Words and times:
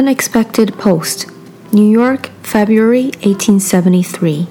Unexpected 0.00 0.78
Post, 0.78 1.26
New 1.74 1.86
York, 1.86 2.30
February 2.42 3.12
1873. 3.20 4.48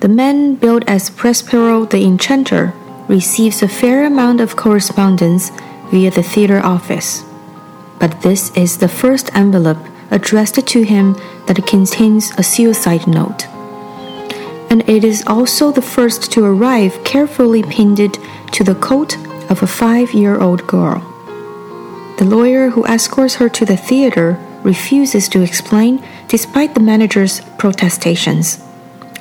The 0.00 0.08
man 0.10 0.56
billed 0.56 0.84
as 0.86 1.08
Prospero 1.08 1.86
the 1.86 2.04
Enchanter 2.04 2.74
receives 3.08 3.62
a 3.62 3.66
fair 3.66 4.04
amount 4.04 4.42
of 4.42 4.56
correspondence 4.56 5.50
via 5.90 6.10
the 6.10 6.22
theater 6.22 6.60
office. 6.60 7.24
But 7.98 8.20
this 8.20 8.54
is 8.54 8.76
the 8.76 8.88
first 8.88 9.34
envelope 9.34 9.82
addressed 10.10 10.66
to 10.66 10.82
him 10.82 11.14
that 11.46 11.66
contains 11.66 12.32
a 12.32 12.42
suicide 12.42 13.06
note. 13.06 13.46
And 14.68 14.86
it 14.86 15.02
is 15.02 15.24
also 15.26 15.72
the 15.72 15.88
first 15.96 16.30
to 16.32 16.44
arrive 16.44 17.02
carefully 17.04 17.62
pinned 17.62 18.18
to 18.52 18.64
the 18.64 18.74
coat 18.74 19.16
of 19.50 19.62
a 19.62 19.66
five 19.66 20.12
year 20.12 20.38
old 20.38 20.66
girl. 20.66 21.07
The 22.18 22.24
lawyer 22.24 22.70
who 22.70 22.84
escorts 22.84 23.36
her 23.36 23.48
to 23.50 23.64
the 23.64 23.76
theater 23.76 24.36
refuses 24.64 25.28
to 25.28 25.40
explain 25.40 26.04
despite 26.26 26.74
the 26.74 26.80
manager's 26.80 27.42
protestations, 27.58 28.58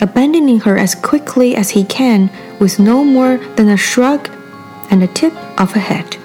abandoning 0.02 0.62
her 0.62 0.80
as 0.80 0.95
quickly 0.95 1.56
as 1.56 1.70
he 1.70 1.84
can 1.84 2.31
with 2.59 2.80
no 2.80 3.04
more 3.04 3.38
than 3.56 3.70
a 3.70 3.78
shrug 3.78 4.31
and 4.89 5.04
a 5.04 5.14
tip 5.14 5.34
of 5.62 5.76
a 5.76 5.80
head. 5.80 6.17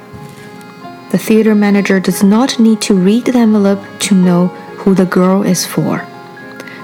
The 1.11 1.19
theater 1.19 1.55
manager 1.55 2.01
does 2.01 2.23
not 2.23 2.59
need 2.59 2.81
to 2.83 2.95
read 2.95 3.27
the 3.27 3.39
envelope 3.39 3.83
to 4.09 4.15
know 4.15 4.47
who 4.81 4.95
the 4.95 5.05
girl 5.05 5.43
is 5.43 5.67
for. 5.67 6.07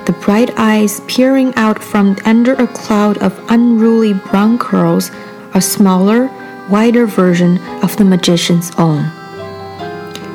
The 0.05 0.13
bright 0.21 0.51
eyes 0.59 1.01
peering 1.09 1.55
out 1.55 1.83
from 1.83 2.19
under 2.27 2.53
a 2.53 2.67
cloud 2.67 3.17
of 3.19 3.43
unruly 3.49 4.13
brown 4.13 4.59
curls 4.59 5.11
are 5.55 5.63
smaller, 5.63 6.29
wider 6.69 7.07
version 7.07 7.57
of 7.83 7.97
the 7.97 8.05
magician's 8.05 8.71
own. 8.77 9.18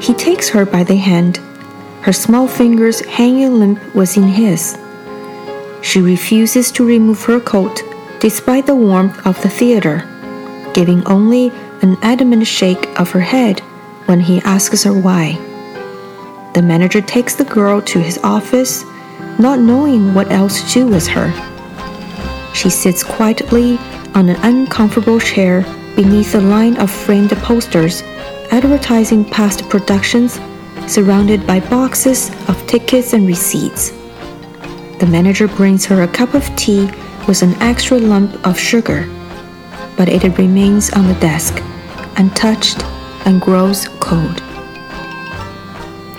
He 0.03 0.13
takes 0.13 0.49
her 0.49 0.65
by 0.65 0.83
the 0.83 0.97
hand, 0.97 1.37
her 2.01 2.11
small 2.11 2.45
fingers 2.45 2.99
hanging 3.05 3.57
limp 3.57 3.95
within 3.95 4.27
his. 4.27 4.77
She 5.81 6.01
refuses 6.01 6.73
to 6.73 6.85
remove 6.85 7.23
her 7.23 7.39
coat 7.39 7.81
despite 8.19 8.65
the 8.65 8.75
warmth 8.75 9.25
of 9.25 9.41
the 9.41 9.47
theater, 9.47 10.03
giving 10.73 11.07
only 11.07 11.53
an 11.81 11.97
adamant 12.01 12.45
shake 12.45 12.99
of 12.99 13.11
her 13.11 13.21
head 13.21 13.61
when 14.07 14.19
he 14.19 14.41
asks 14.41 14.83
her 14.83 14.91
why. 14.91 15.37
The 16.53 16.61
manager 16.61 16.99
takes 16.99 17.35
the 17.35 17.45
girl 17.45 17.81
to 17.83 17.99
his 17.99 18.17
office, 18.25 18.83
not 19.39 19.59
knowing 19.59 20.13
what 20.13 20.31
else 20.33 20.61
to 20.63 20.79
do 20.81 20.87
with 20.87 21.07
her. 21.07 21.31
She 22.53 22.69
sits 22.69 23.05
quietly 23.05 23.77
on 24.15 24.27
an 24.27 24.35
uncomfortable 24.43 25.21
chair 25.21 25.61
beneath 25.95 26.35
a 26.35 26.41
line 26.41 26.75
of 26.75 26.91
framed 26.91 27.31
posters 27.37 28.03
advertising 28.53 29.25
past 29.25 29.67
productions, 29.67 30.39
surrounded 30.85 31.47
by 31.47 31.59
boxes 31.59 32.29
of 32.47 32.67
tickets 32.67 33.13
and 33.13 33.25
receipts. 33.25 33.89
The 34.99 35.07
manager 35.09 35.47
brings 35.47 35.87
her 35.87 36.03
a 36.03 36.07
cup 36.07 36.35
of 36.35 36.45
tea 36.55 36.85
with 37.27 37.41
an 37.41 37.55
extra 37.63 37.97
lump 37.97 38.31
of 38.45 38.59
sugar, 38.59 39.09
but 39.97 40.07
it 40.07 40.37
remains 40.37 40.91
on 40.91 41.07
the 41.07 41.15
desk, 41.15 41.63
untouched 42.17 42.83
and 43.25 43.41
grows 43.41 43.87
cold. 43.99 44.37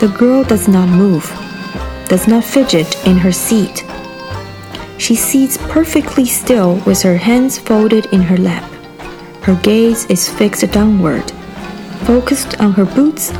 The 0.00 0.12
girl 0.18 0.42
does 0.42 0.66
not 0.66 0.88
move, 0.88 1.30
does 2.08 2.26
not 2.26 2.42
fidget 2.42 3.06
in 3.06 3.16
her 3.16 3.30
seat. 3.30 3.84
She 4.98 5.14
sits 5.14 5.56
perfectly 5.68 6.26
still 6.26 6.82
with 6.84 7.00
her 7.02 7.16
hands 7.16 7.60
folded 7.60 8.06
in 8.06 8.22
her 8.22 8.38
lap. 8.38 8.68
Her 9.44 9.54
gaze 9.62 10.04
is 10.06 10.28
fixed 10.28 10.68
downward 10.72 11.32
focused 12.06 12.60
on 12.60 12.72
her 12.72 12.84
boots 12.84 13.30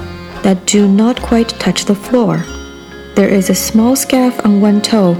that 0.42 0.66
do 0.66 0.88
not 0.88 1.20
quite 1.22 1.48
touch 1.60 1.84
the 1.84 1.94
floor. 1.94 2.38
There 3.14 3.28
is 3.28 3.50
a 3.50 3.54
small 3.54 3.96
scarf 3.96 4.44
on 4.44 4.60
one 4.60 4.82
toe, 4.82 5.14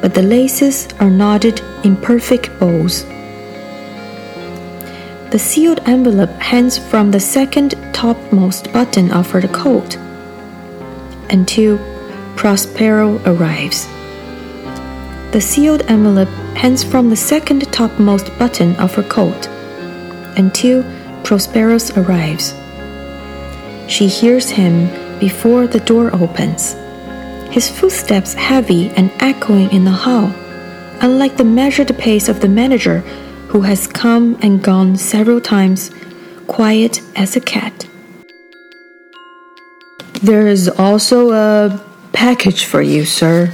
but 0.00 0.14
the 0.14 0.22
laces 0.22 0.88
are 1.00 1.10
knotted 1.10 1.60
in 1.84 1.96
perfect 1.96 2.50
bows. 2.58 3.04
The 5.30 5.38
sealed 5.38 5.80
envelope 5.86 6.30
hangs 6.40 6.78
from 6.78 7.10
the 7.10 7.20
second 7.20 7.74
topmost 7.92 8.72
button 8.72 9.10
of 9.12 9.30
her 9.30 9.42
coat 9.48 9.96
until 11.30 11.78
Prospero 12.36 13.20
arrives. 13.24 13.86
The 15.32 15.40
sealed 15.40 15.82
envelope 15.88 16.28
hangs 16.54 16.84
from 16.84 17.08
the 17.08 17.16
second 17.16 17.72
topmost 17.72 18.36
button 18.38 18.76
of 18.76 18.94
her 18.94 19.02
coat 19.02 19.48
until 20.36 20.82
Prosperos 21.22 21.96
arrives. 21.96 22.54
She 23.92 24.08
hears 24.08 24.48
him 24.48 24.88
before 25.18 25.66
the 25.66 25.78
door 25.78 26.08
opens. 26.14 26.72
His 27.52 27.68
footsteps 27.68 28.32
heavy 28.32 28.88
and 28.96 29.12
echoing 29.20 29.70
in 29.70 29.84
the 29.84 29.90
hall, 29.90 30.32
unlike 31.02 31.36
the 31.36 31.44
measured 31.44 31.94
pace 31.98 32.26
of 32.30 32.40
the 32.40 32.48
manager 32.48 33.00
who 33.52 33.60
has 33.60 33.86
come 33.86 34.38
and 34.40 34.62
gone 34.64 34.96
several 34.96 35.42
times, 35.42 35.90
quiet 36.46 37.02
as 37.16 37.36
a 37.36 37.40
cat. 37.40 37.86
There 40.22 40.48
is 40.48 40.70
also 40.70 41.32
a 41.32 41.78
package 42.14 42.64
for 42.64 42.80
you, 42.80 43.04
sir, 43.04 43.52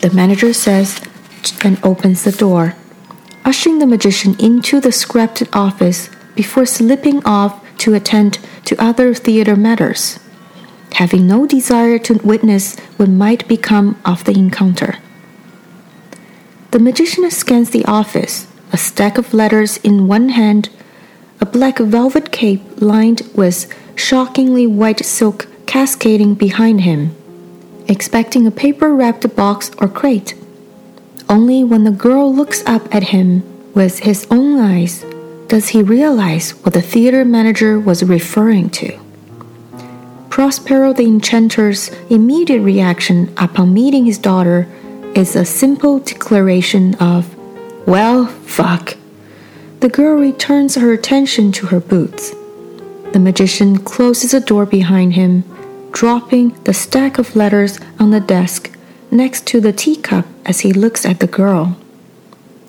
the 0.00 0.10
manager 0.10 0.52
says 0.52 1.00
and 1.62 1.78
opens 1.84 2.24
the 2.24 2.32
door, 2.32 2.74
ushering 3.44 3.78
the 3.78 3.86
magician 3.86 4.34
into 4.40 4.80
the 4.80 4.90
scrapped 4.90 5.44
office 5.52 6.10
before 6.34 6.66
slipping 6.66 7.24
off 7.24 7.59
to 7.80 7.94
attend 7.94 8.38
to 8.66 8.82
other 8.82 9.14
theater 9.14 9.56
matters, 9.56 10.20
having 10.92 11.26
no 11.26 11.46
desire 11.46 11.98
to 11.98 12.14
witness 12.14 12.78
what 12.96 13.08
might 13.08 13.48
become 13.48 14.00
of 14.04 14.24
the 14.24 14.32
encounter. 14.32 14.96
The 16.70 16.78
magician 16.78 17.28
scans 17.30 17.70
the 17.70 17.84
office, 17.86 18.46
a 18.72 18.76
stack 18.76 19.18
of 19.18 19.34
letters 19.34 19.78
in 19.78 20.06
one 20.06 20.28
hand, 20.30 20.68
a 21.40 21.46
black 21.46 21.78
velvet 21.78 22.30
cape 22.30 22.62
lined 22.80 23.22
with 23.34 23.66
shockingly 23.96 24.66
white 24.66 25.04
silk 25.04 25.48
cascading 25.66 26.34
behind 26.34 26.82
him, 26.82 27.16
expecting 27.88 28.46
a 28.46 28.50
paper 28.50 28.94
wrapped 28.94 29.34
box 29.34 29.70
or 29.78 29.88
crate. 29.88 30.34
Only 31.28 31.64
when 31.64 31.84
the 31.84 31.90
girl 31.90 32.32
looks 32.32 32.62
up 32.66 32.94
at 32.94 33.04
him 33.04 33.42
with 33.72 34.00
his 34.00 34.26
own 34.30 34.58
eyes 34.60 35.04
does 35.50 35.70
he 35.70 35.82
realize 35.82 36.52
what 36.62 36.74
the 36.74 36.80
theater 36.80 37.24
manager 37.24 37.78
was 37.80 38.04
referring 38.04 38.70
to? 38.70 38.96
Prospero 40.30 40.92
the 40.92 41.02
Enchanter's 41.02 41.88
immediate 42.08 42.62
reaction 42.62 43.34
upon 43.36 43.74
meeting 43.74 44.06
his 44.06 44.16
daughter 44.16 44.68
is 45.16 45.34
a 45.34 45.44
simple 45.44 45.98
declaration 45.98 46.94
of, 47.00 47.36
Well, 47.84 48.26
fuck. 48.26 48.96
The 49.80 49.88
girl 49.88 50.20
returns 50.20 50.76
her 50.76 50.92
attention 50.92 51.50
to 51.52 51.66
her 51.66 51.80
boots. 51.80 52.30
The 53.12 53.18
magician 53.18 53.78
closes 53.78 54.30
the 54.30 54.38
door 54.38 54.66
behind 54.66 55.14
him, 55.14 55.42
dropping 55.90 56.50
the 56.62 56.74
stack 56.74 57.18
of 57.18 57.34
letters 57.34 57.80
on 57.98 58.12
the 58.12 58.20
desk 58.20 58.70
next 59.10 59.48
to 59.48 59.60
the 59.60 59.72
teacup 59.72 60.26
as 60.46 60.60
he 60.60 60.72
looks 60.72 61.04
at 61.04 61.18
the 61.18 61.26
girl. 61.26 61.76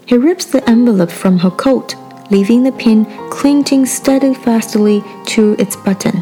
He 0.07 0.17
rips 0.17 0.45
the 0.45 0.67
envelope 0.67 1.11
from 1.11 1.39
her 1.39 1.51
coat 1.51 1.93
leaving 2.31 2.63
the 2.63 2.71
pin 2.71 3.05
clinging 3.29 3.85
steadfastly 3.85 5.03
to 5.25 5.55
its 5.59 5.75
button. 5.75 6.17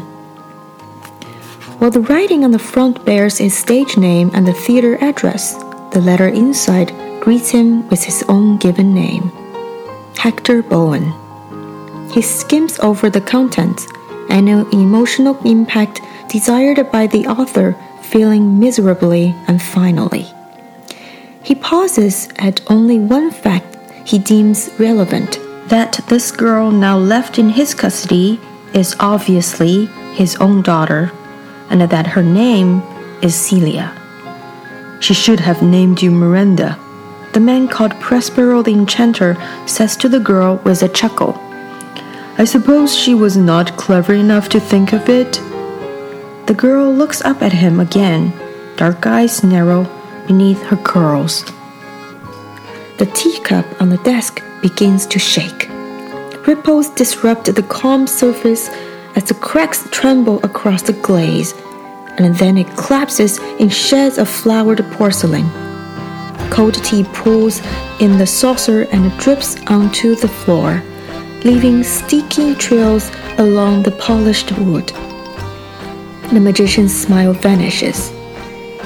While 1.78 1.90
the 1.90 2.00
writing 2.00 2.44
on 2.44 2.50
the 2.50 2.58
front 2.58 3.06
bears 3.06 3.38
his 3.38 3.56
stage 3.56 3.96
name 3.96 4.30
and 4.34 4.46
the 4.46 4.52
theater 4.52 4.98
address, 5.00 5.54
the 5.92 6.02
letter 6.04 6.28
inside 6.28 6.92
greets 7.20 7.50
him 7.50 7.88
with 7.88 8.02
his 8.04 8.22
own 8.28 8.58
given 8.58 8.92
name 8.92 9.32
Hector 10.16 10.62
Bowen. 10.62 11.14
He 12.10 12.20
skims 12.20 12.78
over 12.80 13.08
the 13.08 13.20
contents 13.20 13.86
and 14.28 14.48
an 14.48 14.66
emotional 14.72 15.38
impact 15.46 16.02
desired 16.28 16.90
by 16.90 17.06
the 17.06 17.26
author 17.26 17.76
feeling 18.02 18.58
miserably 18.58 19.34
and 19.46 19.62
finally. 19.62 20.26
He 21.42 21.54
pauses 21.54 22.28
at 22.38 22.60
only 22.68 22.98
one 22.98 23.30
fact 23.30 23.76
he 24.06 24.18
deems 24.18 24.70
relevant 24.78 25.38
that 25.70 26.00
this 26.08 26.32
girl 26.32 26.72
now 26.72 26.98
left 26.98 27.38
in 27.38 27.48
his 27.48 27.74
custody 27.74 28.40
is 28.74 28.96
obviously 28.98 29.86
his 30.14 30.36
own 30.36 30.62
daughter, 30.62 31.12
and 31.70 31.80
that 31.82 32.08
her 32.08 32.22
name 32.22 32.82
is 33.22 33.34
Celia. 33.36 33.96
She 35.00 35.14
should 35.14 35.38
have 35.40 35.62
named 35.62 36.02
you 36.02 36.10
Miranda. 36.10 36.76
The 37.32 37.40
man 37.40 37.68
called 37.68 38.00
Prospero 38.00 38.62
the 38.62 38.72
Enchanter 38.72 39.36
says 39.66 39.96
to 39.98 40.08
the 40.08 40.18
girl 40.18 40.56
with 40.64 40.82
a 40.82 40.88
chuckle. 40.88 41.34
I 42.36 42.44
suppose 42.44 42.96
she 42.96 43.14
was 43.14 43.36
not 43.36 43.76
clever 43.76 44.14
enough 44.14 44.48
to 44.48 44.60
think 44.60 44.92
of 44.92 45.08
it. 45.08 45.34
The 46.46 46.56
girl 46.56 46.92
looks 46.92 47.22
up 47.22 47.42
at 47.42 47.52
him 47.52 47.78
again, 47.78 48.32
dark 48.76 49.06
eyes 49.06 49.44
narrow 49.44 49.84
beneath 50.26 50.62
her 50.64 50.76
curls. 50.76 51.44
The 52.98 53.10
teacup 53.14 53.66
on 53.80 53.90
the 53.90 53.98
desk 53.98 54.42
begins 54.60 55.06
to 55.06 55.18
shake. 55.18 55.59
Ripples 56.46 56.88
disrupt 56.90 57.54
the 57.54 57.62
calm 57.62 58.06
surface 58.06 58.68
as 59.14 59.24
the 59.24 59.34
cracks 59.34 59.86
tremble 59.90 60.38
across 60.42 60.82
the 60.82 60.94
glaze, 60.94 61.52
and 62.16 62.34
then 62.36 62.56
it 62.56 62.76
collapses 62.76 63.38
in 63.58 63.68
shed 63.68 64.18
of 64.18 64.28
floured 64.28 64.82
porcelain. 64.92 65.48
Cold 66.50 66.82
tea 66.82 67.04
pools 67.04 67.60
in 68.00 68.16
the 68.18 68.26
saucer 68.26 68.82
and 68.90 69.16
drips 69.18 69.56
onto 69.66 70.14
the 70.14 70.28
floor, 70.28 70.82
leaving 71.44 71.82
sticky 71.82 72.54
trails 72.54 73.10
along 73.38 73.82
the 73.82 73.92
polished 73.92 74.50
wood. 74.58 74.88
The 76.32 76.40
magician's 76.40 76.98
smile 76.98 77.34
vanishes. 77.34 78.10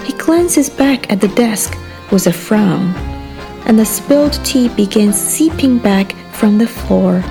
He 0.04 0.12
glances 0.14 0.68
back 0.68 1.10
at 1.10 1.20
the 1.20 1.28
desk 1.28 1.78
with 2.10 2.26
a 2.26 2.32
frown, 2.32 2.94
and 3.66 3.78
the 3.78 3.86
spilled 3.86 4.44
tea 4.44 4.68
begins 4.68 5.16
seeping 5.16 5.78
back 5.78 6.14
from 6.32 6.58
the 6.58 6.66
floor. 6.66 7.22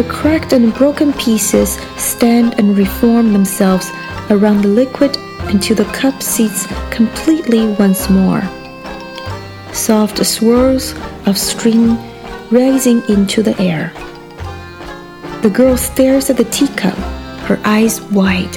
The 0.00 0.08
cracked 0.08 0.54
and 0.54 0.72
broken 0.72 1.12
pieces 1.12 1.78
stand 1.98 2.58
and 2.58 2.74
reform 2.74 3.34
themselves 3.34 3.90
around 4.30 4.62
the 4.62 4.68
liquid 4.68 5.14
until 5.52 5.76
the 5.76 5.84
cup 5.92 6.22
seats 6.22 6.66
completely 6.90 7.66
once 7.74 8.08
more. 8.08 8.40
Soft 9.74 10.24
swirls 10.24 10.94
of 11.26 11.36
steam 11.36 11.98
rising 12.50 13.02
into 13.10 13.42
the 13.42 13.54
air. 13.60 13.92
The 15.42 15.50
girl 15.50 15.76
stares 15.76 16.30
at 16.30 16.38
the 16.38 16.44
teacup, 16.44 16.96
her 17.44 17.60
eyes 17.66 18.00
wide. 18.00 18.56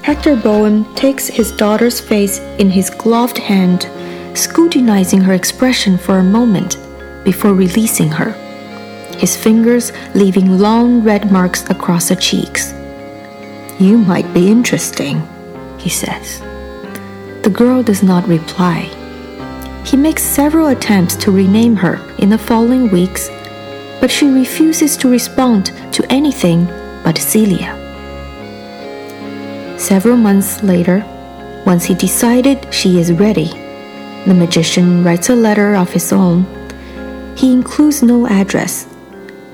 Hector 0.00 0.36
Bowen 0.36 0.86
takes 0.94 1.26
his 1.26 1.52
daughter's 1.52 2.00
face 2.00 2.38
in 2.58 2.70
his 2.70 2.88
gloved 2.88 3.36
hand, 3.36 3.90
scrutinizing 4.32 5.20
her 5.20 5.34
expression 5.34 5.98
for 5.98 6.16
a 6.16 6.24
moment 6.24 6.78
before 7.24 7.52
releasing 7.52 8.08
her, 8.08 8.32
his 9.18 9.36
fingers 9.36 9.92
leaving 10.14 10.58
long 10.58 11.02
red 11.02 11.30
marks 11.30 11.68
across 11.70 12.08
her 12.08 12.14
cheeks. 12.14 12.72
You 13.78 13.98
might 13.98 14.32
be 14.32 14.50
interesting, 14.50 15.20
he 15.78 15.90
says. 15.90 16.40
The 17.42 17.52
girl 17.52 17.82
does 17.82 18.02
not 18.02 18.26
reply. 18.26 18.90
He 19.84 19.96
makes 19.96 20.22
several 20.22 20.68
attempts 20.68 21.14
to 21.16 21.30
rename 21.30 21.76
her 21.76 22.00
in 22.18 22.30
the 22.30 22.38
following 22.38 22.90
weeks, 22.90 23.28
but 24.00 24.10
she 24.10 24.26
refuses 24.26 24.96
to 24.96 25.08
respond 25.08 25.66
to 25.92 26.12
anything 26.12 26.66
but 27.04 27.18
Celia. 27.18 27.74
Several 29.78 30.16
months 30.16 30.62
later, 30.62 31.04
once 31.64 31.84
he 31.84 31.94
decided 31.94 32.72
she 32.72 32.98
is 32.98 33.12
ready, 33.12 33.48
the 34.26 34.34
magician 34.34 35.04
writes 35.04 35.28
a 35.28 35.36
letter 35.36 35.76
of 35.76 35.92
his 35.92 36.12
own. 36.12 36.44
He 37.36 37.52
includes 37.52 38.02
no 38.02 38.26
address, 38.26 38.88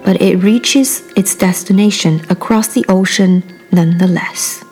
but 0.05 0.21
it 0.21 0.37
reaches 0.39 1.01
its 1.17 1.35
destination 1.35 2.21
across 2.31 2.75
the 2.75 2.85
ocean 2.89 3.43
nonetheless. 3.71 4.65